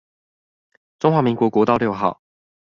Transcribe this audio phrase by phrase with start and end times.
[0.97, 2.19] 中華民國國道六號